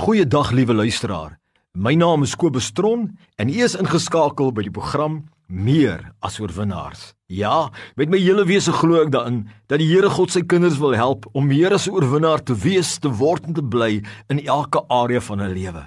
[0.00, 1.34] Goeiedag liewe luisteraar.
[1.76, 3.02] My naam is Kobus Tron
[3.36, 7.10] en u is ingeskakel by die program Meer as oorwinnaars.
[7.28, 7.68] Ja,
[8.00, 11.28] met my hele wese glo ek daarin dat die Here God sy kinders wil help
[11.36, 14.00] om meer as 'n oorwinnaar te wees, te word en te bly
[14.30, 15.84] in elke area van hulle lewe.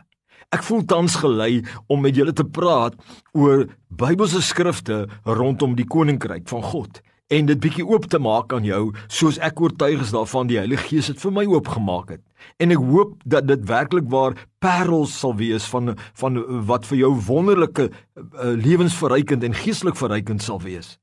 [0.53, 2.93] Ek voel tans gelei om met julle te praat
[3.33, 7.01] oor Bybelse skrifte rondom die koninkryk van God
[7.33, 10.89] en dit bietjie oop te maak aan jou soos ek oortuig is daarvan die Heilige
[10.91, 12.23] Gees het vir my oopgemaak het.
[12.61, 17.13] En ek hoop dat dit werklik waar parels sal wees van van wat vir jou
[17.29, 20.97] wonderlike uh, lewensverrykend en geestelik verrykend sal wees.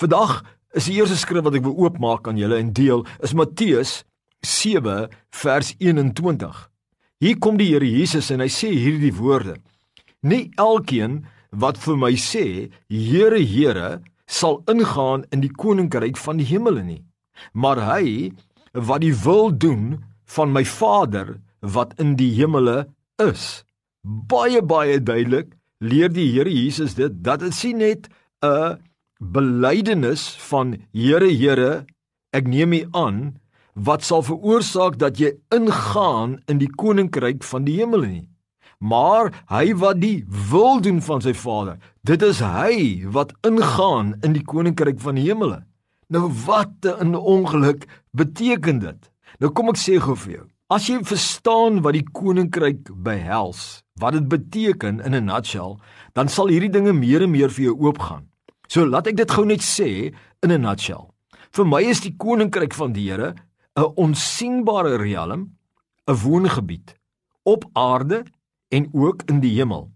[0.00, 0.42] Vandag
[0.76, 4.02] is die eerste skrif wat ek wil oopmaak aan julle en deel is Matteus
[4.44, 5.06] 7
[5.42, 6.58] vers 21.
[7.22, 9.56] Hier kom die Here Jesus en hy sê hierdie woorde:
[10.26, 11.22] Nie elkeen
[11.56, 17.02] wat vir my sê, Here, Here, sal ingaan in die koninkryk van die hemele nie.
[17.52, 18.32] Maar hy
[18.72, 20.02] wat die wil doen
[20.36, 22.86] van my Vader wat in die hemele
[23.22, 23.64] is.
[24.02, 28.08] Baie baie duidelik leer die Here Jesus dit dat dit sien net
[28.42, 28.78] 'n
[29.20, 31.86] belydenis van Here Here
[32.32, 33.38] ek neem u aan
[33.74, 38.28] wat sal veroorsaak dat jy ingaan in die koninkryk van die hemele nie
[38.78, 41.78] maar hy wat die wil doen van sy Vader.
[42.04, 45.64] Dit is hy wat ingaan in die koninkryk van die hemele.
[46.08, 49.10] Nou wat 'n ongeluk beteken dit?
[49.40, 50.46] Nou kom ek sê gou vir jou.
[50.68, 55.78] As jy verstaan wat die koninkryk behels, wat dit beteken in 'n nutshell,
[56.14, 58.26] dan sal hierdie dinge meer en meer vir jou oopgaan.
[58.68, 61.10] So laat ek dit gou net sê in 'n nutshell.
[61.52, 63.34] Vir my is die koninkryk van die Here
[63.76, 65.52] 'n onsigbare riem,
[66.08, 66.94] 'n woongebied
[67.44, 68.24] op aarde
[68.68, 69.90] en ook in die hemel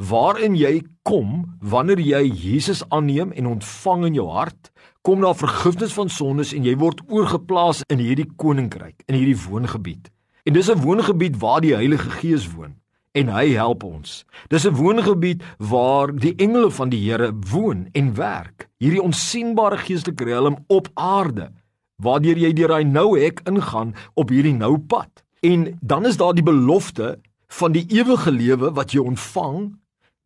[0.00, 4.70] waarin jy kom wanneer jy Jesus aanneem en ontvang in jou hart
[5.04, 10.08] kom daar vergifnis van sondes en jy word oorgeplaas in hierdie koninkryk in hierdie woongebied.
[10.48, 12.80] En dis 'n woongebied waar die Heilige Gees woon
[13.12, 14.24] en hy help ons.
[14.48, 18.68] Dis 'n woongebied waar die engele van die Here woon en werk.
[18.78, 21.52] Hierdie onsigbare geestelike riem op aarde
[21.96, 25.24] waardeur jy deur daai nou hek ingaan op hierdie nou pad.
[25.40, 29.70] En dan is daar die belofte van die ewige lewe wat jy ontvang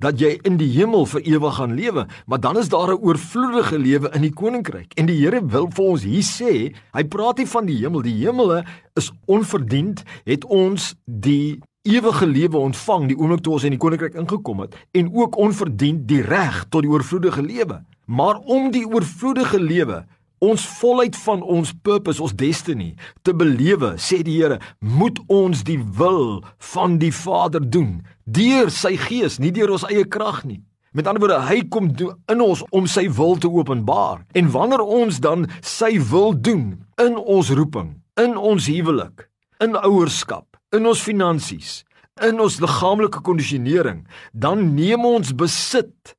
[0.02, 3.78] dat jy in die hemel vir ewig gaan lewe, maar dan is daar 'n oorvloedige
[3.78, 4.92] lewe in die koninkryk.
[4.94, 8.24] En die Here wil vir ons hier sê, hy praat nie van die hemel, die
[8.24, 8.64] hemele
[8.94, 14.14] is onverdiend, het ons die ewige lewe ontvang die oomblik toe ons in die koninkryk
[14.14, 17.82] ingekom het en ook onverdiend die reg tot die oorvloedige lewe.
[18.06, 20.04] Maar om die oorvloedige lewe
[20.44, 22.93] ons volheid van ons purpose, ons destiny
[23.27, 28.94] te belewe, sê die Here, moet ons die wil van die Vader doen deur sy
[29.00, 30.62] gees, nie deur ons eie krag nie.
[30.94, 31.91] Met ander woorde, hy kom
[32.31, 34.22] in ons om sy wil te openbaar.
[34.38, 39.26] En wanneer ons dan sy wil doen in ons roeping, in ons huwelik,
[39.65, 41.82] in ouerskap, in ons finansies,
[42.22, 46.15] in ons liggaamlike kondisionering, dan neem ons besit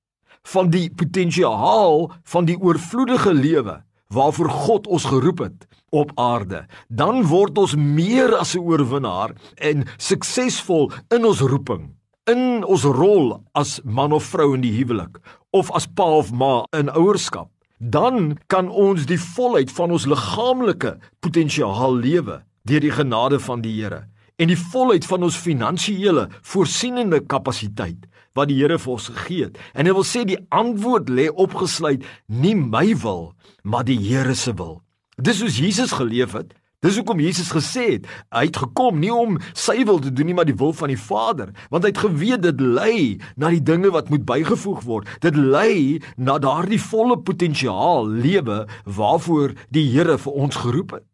[0.51, 3.79] van die potensiaal van die oorvloedige lewe
[4.13, 9.85] waarvoor God ons geroep het op aarde, dan word ons meer as 'n oorwinnaar en
[9.97, 11.95] suksesvol in ons roeping,
[12.25, 15.17] in ons rol as man of vrou in die huwelik
[15.51, 17.49] of as pa of ma in ouerskap.
[17.79, 23.81] Dan kan ons die volheid van ons liggaamlike potensiaal lewe deur die genade van die
[23.81, 29.47] Here en die volheid van ons finansiële voorsienende kapasiteit wat die Here vir ons gegee
[29.47, 29.59] het.
[29.73, 33.31] En hy wil sê die antwoord lê opgesluit nie my wil,
[33.63, 34.81] maar die Here se wil.
[35.15, 36.51] Dis soos Jesus geleef het.
[36.83, 38.03] Dis hoekom Jesus gesê het,
[38.35, 40.99] hy het gekom nie om sy wil te doen nie, maar die wil van die
[40.99, 42.97] Vader, want hy het geweet dit lei
[43.41, 45.09] na die dinge wat moet bygevoeg word.
[45.23, 51.07] Dit lei na daardie volle potensiaal lewe waarvoor die Here vir ons geroep het.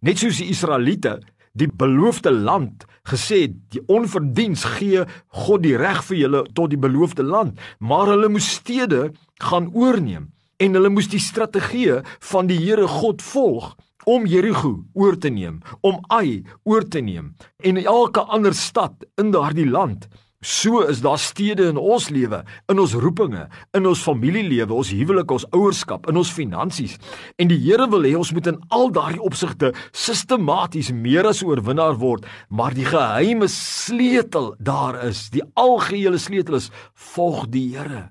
[0.00, 1.18] Net soos die Israeliete
[1.58, 5.04] die beloofde land gesê die onverdiens gee
[5.44, 7.58] God die reg vir julle tot die beloofde land.
[7.78, 9.10] Maar hulle moes stede
[9.42, 12.00] gaan oorneem en hulle moes die strategie
[12.32, 13.74] van die Here God volg
[14.08, 19.32] om Jerigo oor te neem om Ai oor te neem en elke ander stad in
[19.34, 20.08] daardie land
[20.40, 25.32] So is daar stede in ons lewe, in ons roepinge, in ons familielewe, ons huwelik,
[25.34, 26.94] ons ouerskap, in ons finansies.
[27.42, 31.98] En die Here wil hê ons moet in al daardie opsigte sistematies meer as oorwinnaar
[31.98, 38.06] word, maar die geheime sleutel daar is, die algehele sleutel is volg die Here.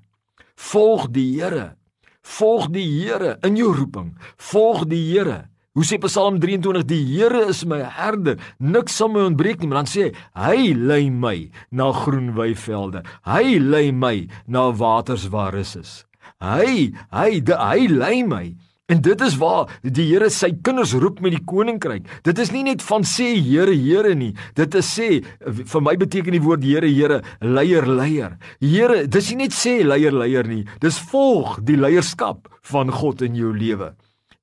[0.68, 1.78] Volg die Here.
[2.20, 4.18] Volg die Here in jou roeping.
[4.36, 5.46] Volg die Here.
[5.78, 9.84] Hoe sê Psalm 23: Die Here is my herder, niks sal my ontbreek nie, maar
[9.84, 11.36] dan sê hy, hy lei my
[11.70, 13.04] na groen weivelde.
[13.22, 15.92] Hy lei my na waters waar rus is.
[16.42, 18.48] Hy, hy, de, hy lei my
[18.88, 22.06] En dit is waar die Here sy kinders roep met die koninkryk.
[22.24, 24.32] Dit is nie net van sê Here, Here nie.
[24.56, 28.38] Dit is sê vir my beteken die woord Here, Here, leier, leier.
[28.64, 30.64] Here, dis nie net sê leier, leier nie.
[30.82, 33.92] Dis volg die leierskap van God in jou lewe.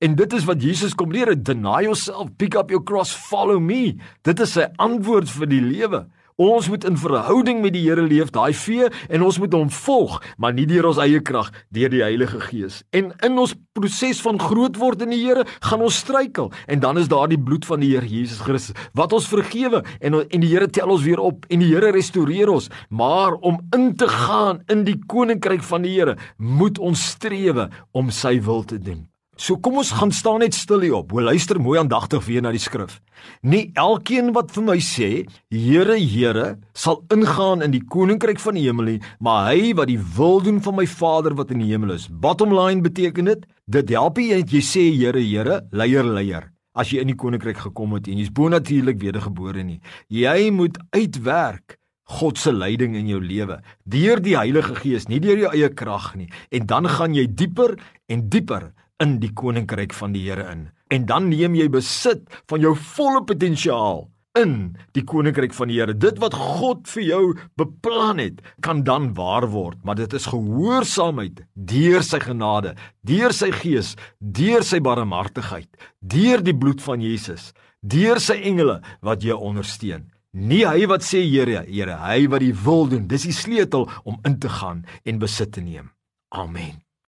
[0.04, 3.96] En dit is wat Jesus kom leer, deny yourself, pick up your cross, follow me.
[4.28, 6.02] Dit is sy antwoord vir die lewe.
[6.36, 10.18] Ons moet in verhouding met die Here leef, daai vee en ons moet hom volg,
[10.36, 12.82] maar nie deur ons eie krag, deur die Heilige Gees.
[12.92, 17.00] En in ons proses van groot word in die Here, gaan ons struikel en dan
[17.00, 20.52] is daar die bloed van die Here Jesus Christus wat ons vergewe en en die
[20.52, 22.68] Here tel ons weer op en die Here restoreer ons.
[22.92, 28.12] Maar om in te gaan in die koninkryk van die Here, moet ons strewe om
[28.12, 29.06] sy wil te doen.
[29.36, 31.12] So kom ons gaan staan net stil hier op.
[31.12, 33.02] Hoe luister mooi aandagtig weer na die skrif.
[33.44, 35.10] Nie elkeen wat vir my sê,
[35.52, 40.00] Here, Here, sal ingaan in die koninkryk van die hemel nie, maar hy wat die
[40.16, 42.08] wil doen van my Vader wat in die hemel is.
[42.08, 47.02] Bottom line beteken dit, dit help nie jy sê Here, Here, leier, leier as jy
[47.04, 49.80] in die koninkryk gekom het en jy's bonatuurlik wedergebore nie.
[50.12, 51.78] Jy moet uitwerk
[52.20, 56.12] God se leiding in jou lewe deur die Heilige Gees, nie deur jou eie krag
[56.20, 56.28] nie.
[56.54, 57.74] En dan gaan jy dieper
[58.12, 58.70] en dieper
[59.04, 60.68] in die koninkryk van die Here in.
[60.94, 64.06] En dan neem jy besit van jou volle potensiaal
[64.40, 65.96] in die koninkryk van die Here.
[65.96, 67.22] Dit wat God vir jou
[67.60, 72.76] beplan het, kan dan waar word, maar dit is gehoorsaamheid deur sy genade,
[73.08, 75.70] deur sy gees, deur sy barmhartigheid,
[76.00, 80.12] deur die bloed van Jesus, deur sy engele wat jou ondersteun.
[80.36, 83.08] Nie hy wat sê Here, Here, hy wat die wil doen.
[83.08, 85.94] Dis die sleutel om in te gaan en besit te neem.
[86.36, 86.85] Amen.